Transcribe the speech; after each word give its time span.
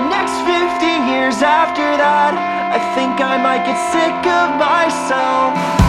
the 0.00 0.08
next 0.08 0.32
50 0.48 1.12
years 1.12 1.42
after 1.42 1.84
that, 2.00 2.32
I 2.72 2.78
think 2.94 3.20
I 3.20 3.36
might 3.36 3.66
get 3.66 3.76
sick 3.92 4.24
of 4.24 4.56
myself. 4.56 5.79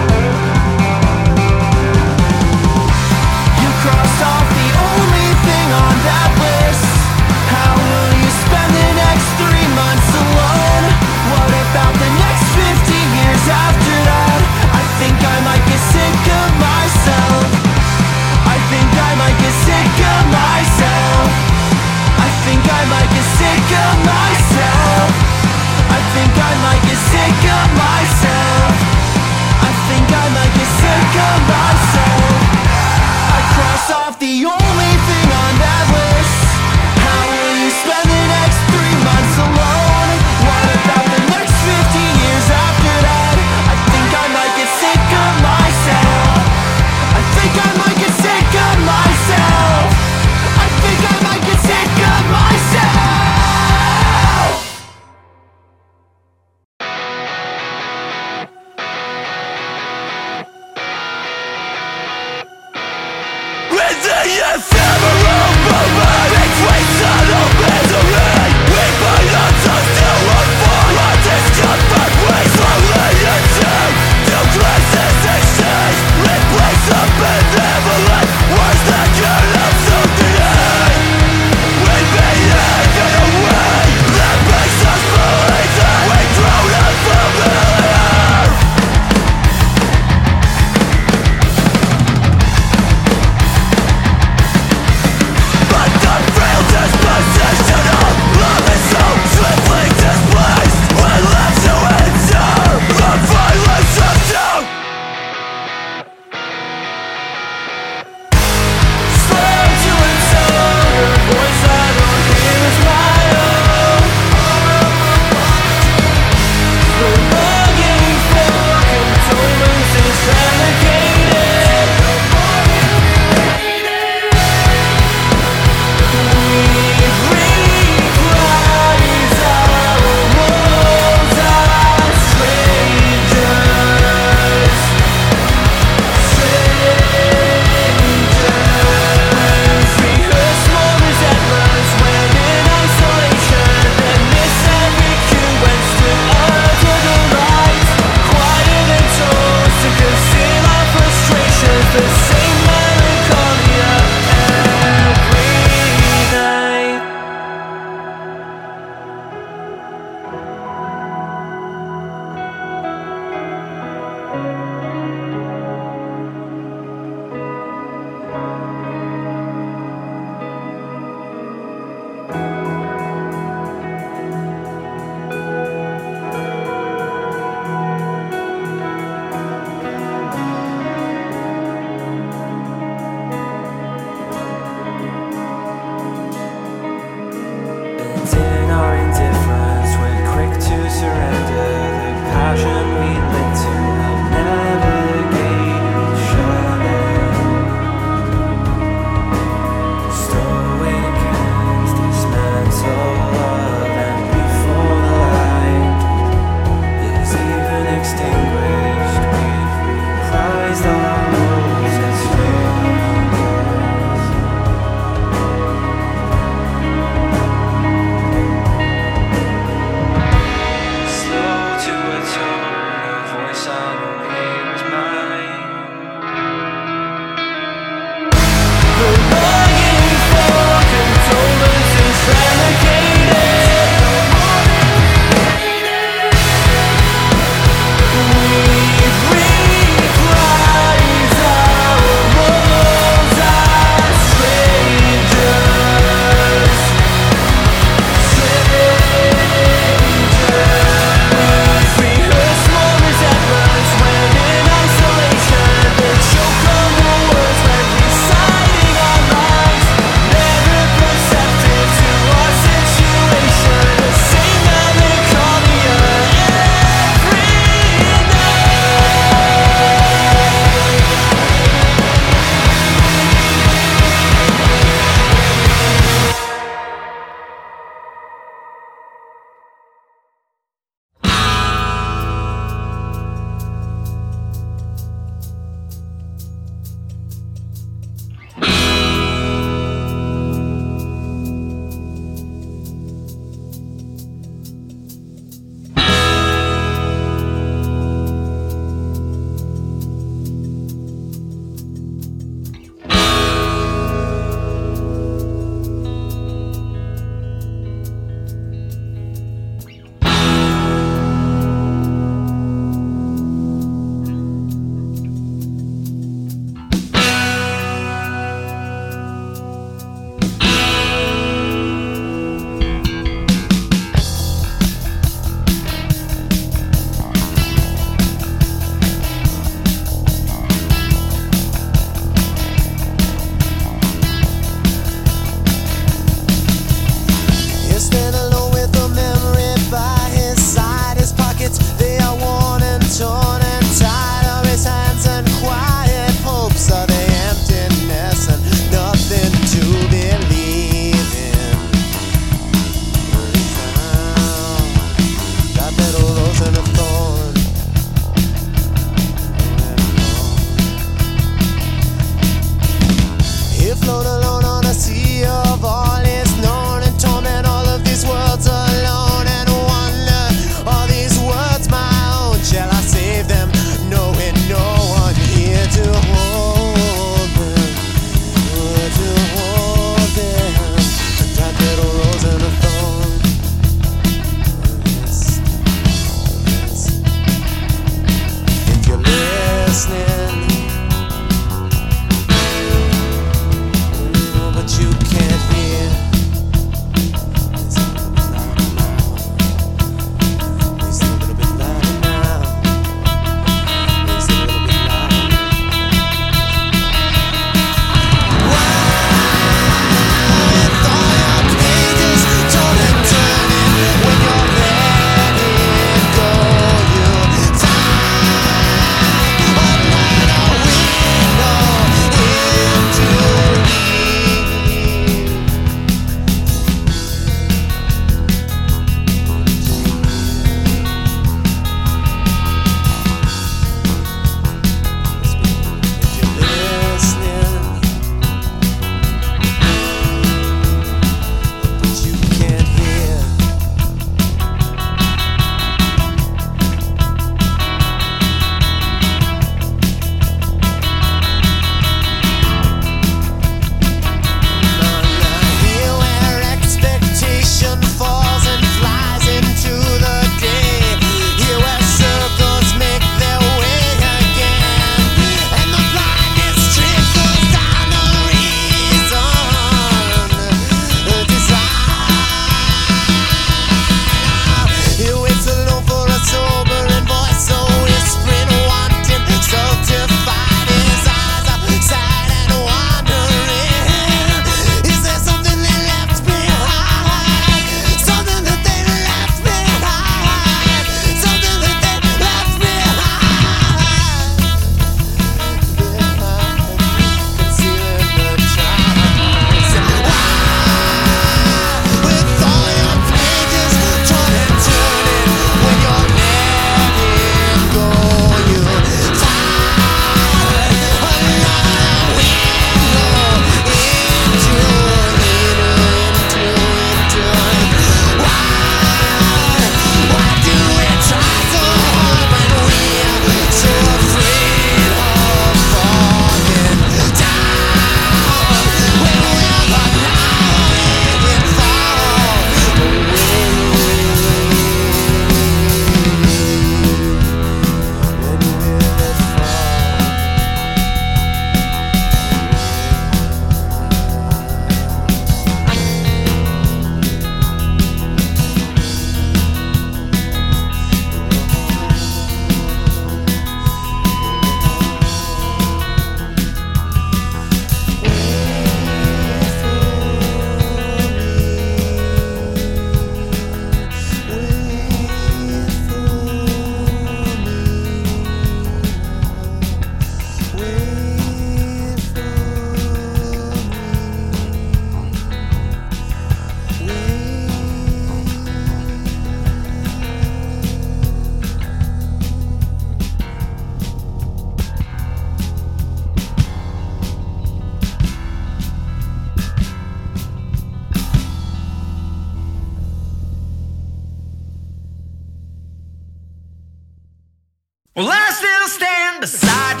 Well, 598.13 598.27
I 598.29 598.51
still 598.51 598.87
stand 598.89 599.39
beside 599.39 600.00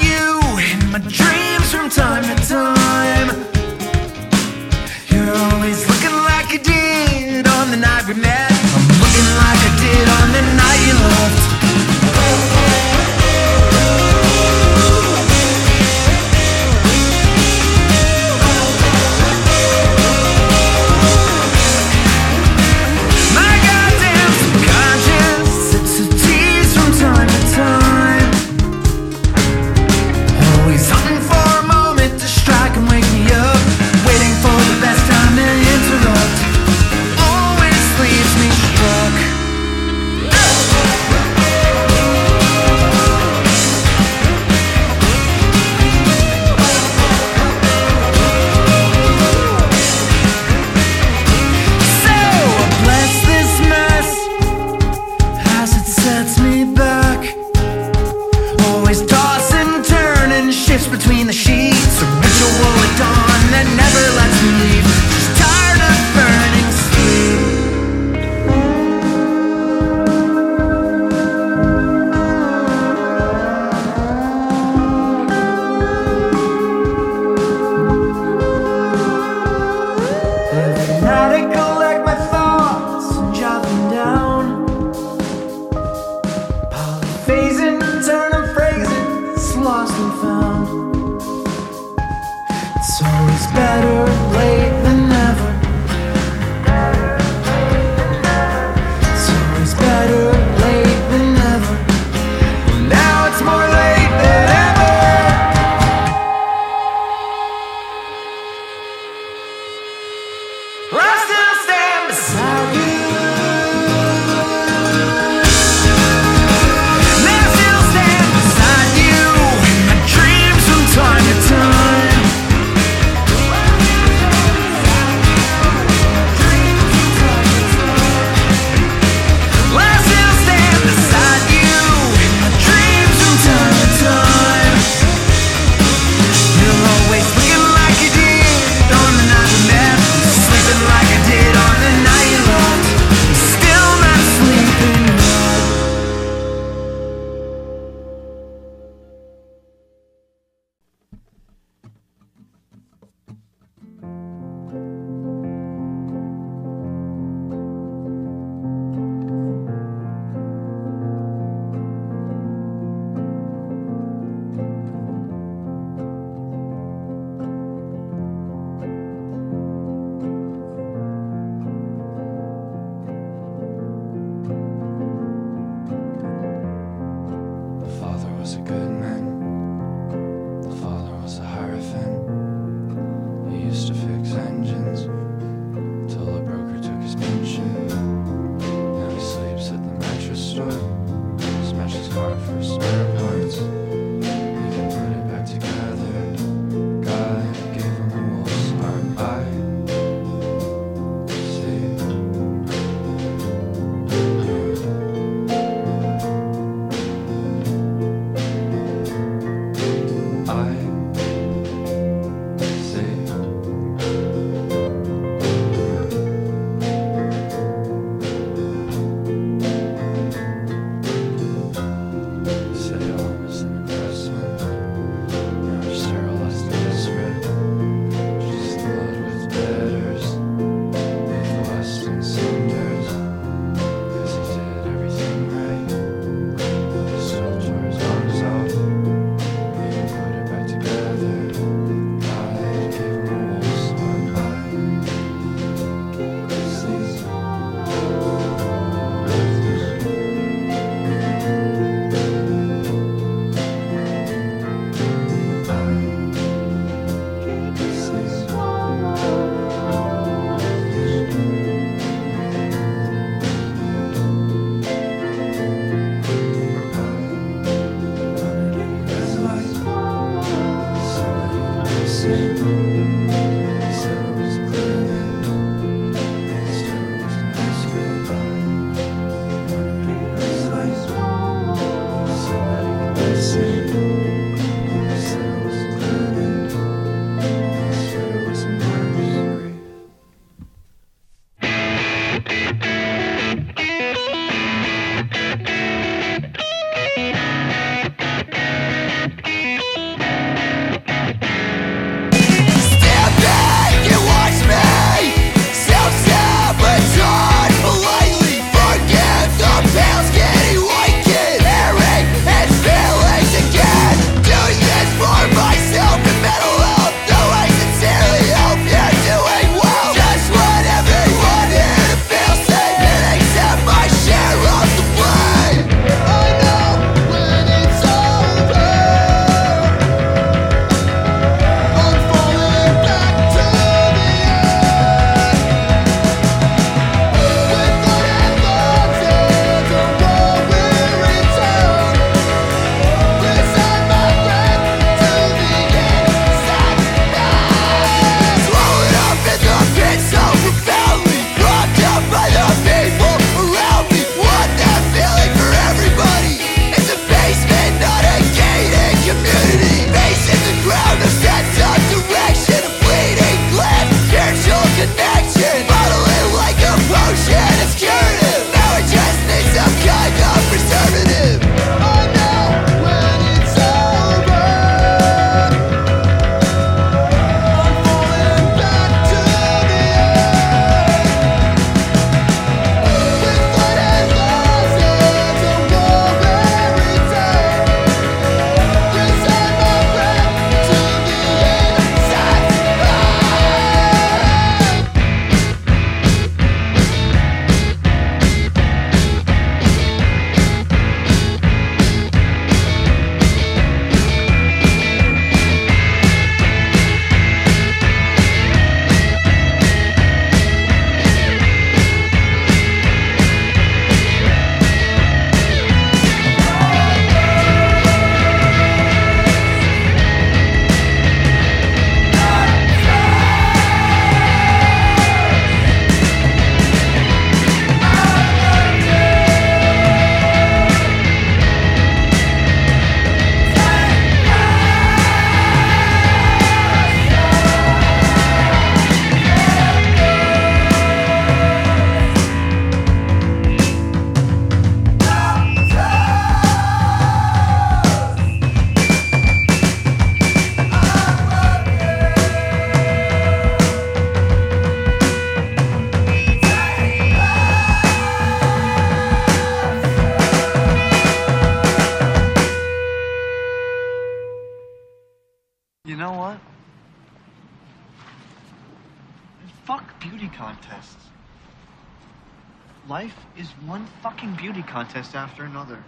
test 475.11 475.35
after 475.35 475.63
another. 475.63 476.03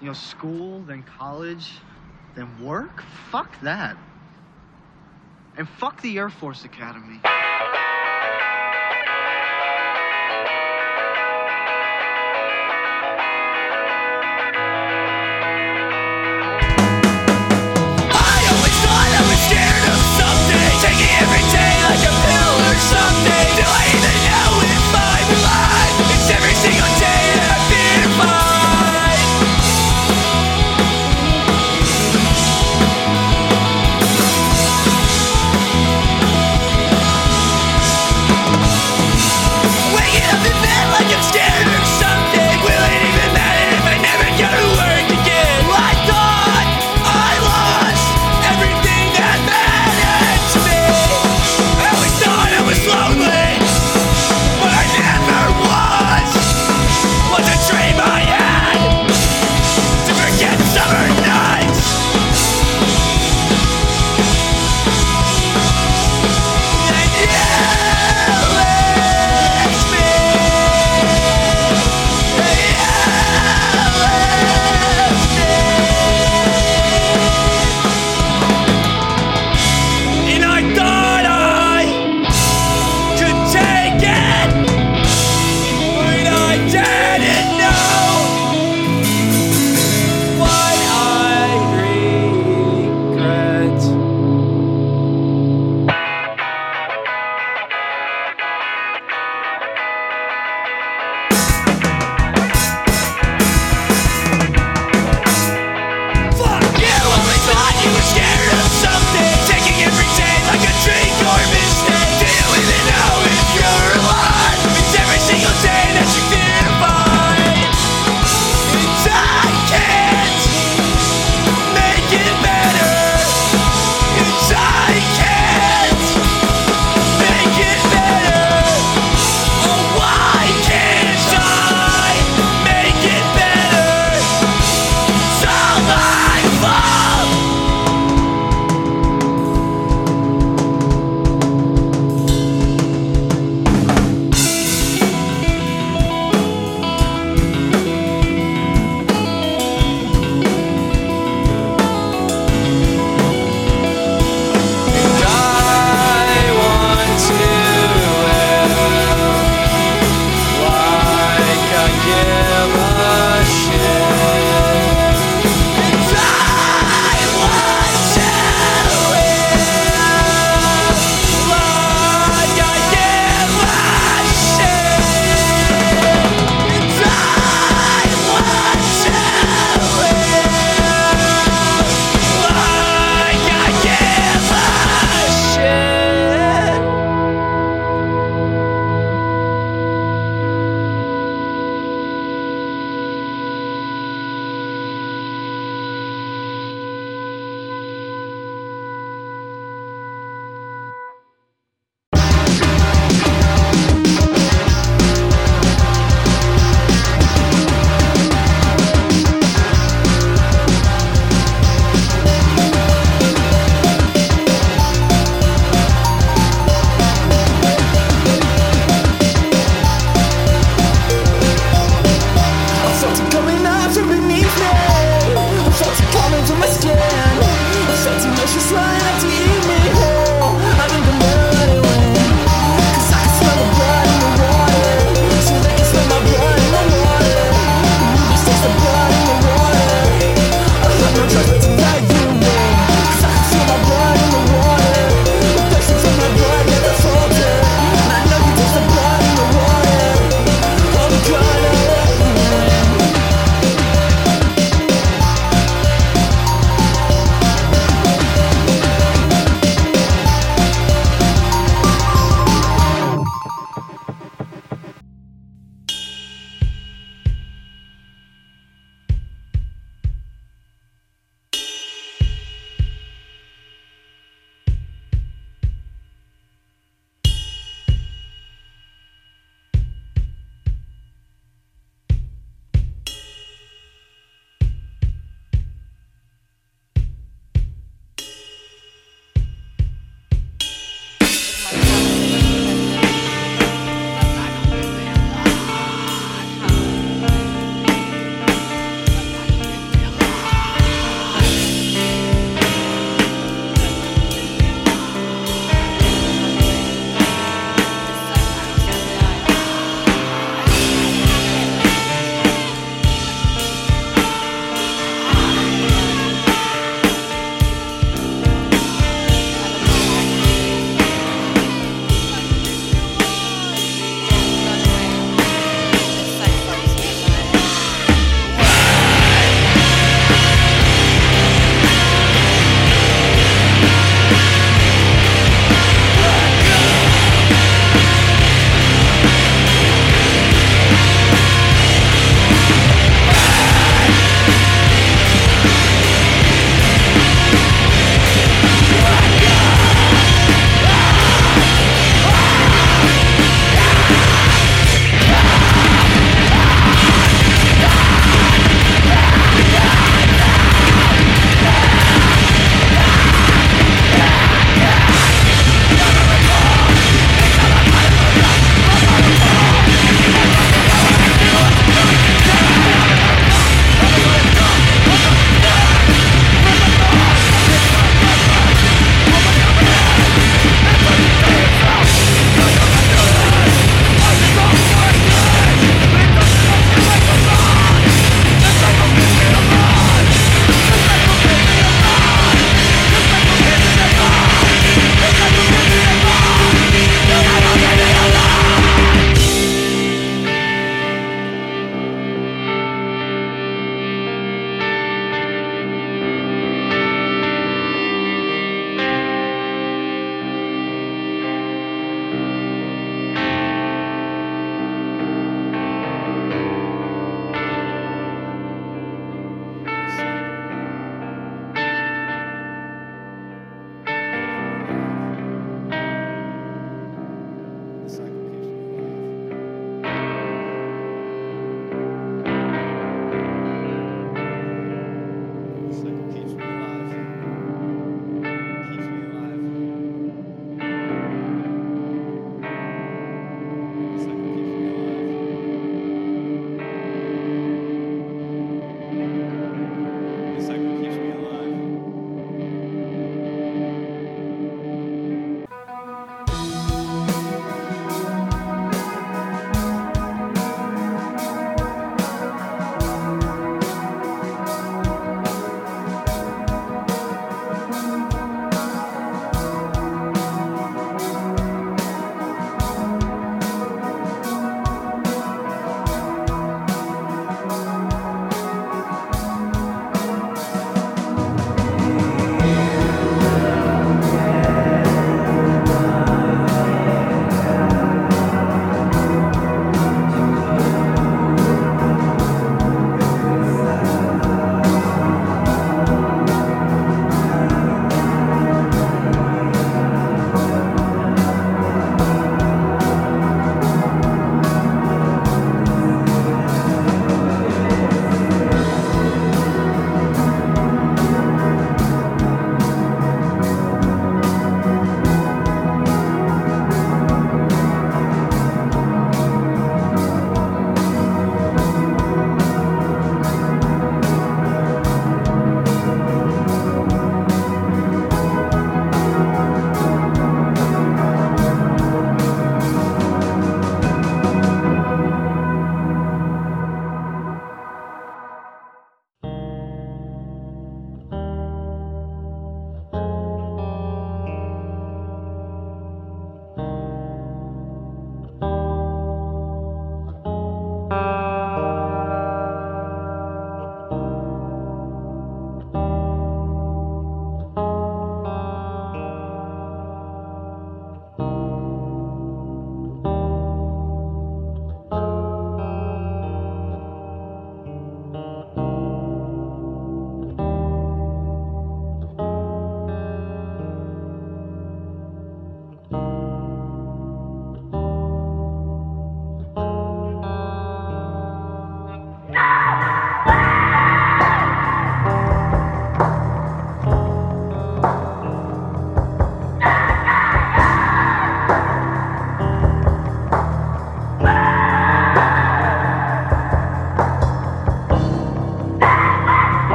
You 0.00 0.08
know, 0.08 0.12
school, 0.12 0.82
then 0.82 1.04
college, 1.18 1.72
then 2.34 2.48
work? 2.64 3.02
Fuck 3.30 3.60
that. 3.60 3.96
And 5.56 5.68
fuck 5.68 6.00
the 6.02 6.18
Air 6.18 6.30
Force 6.30 6.64
Academy. 6.64 7.20